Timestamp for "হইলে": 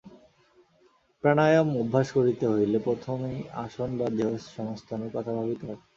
2.53-2.77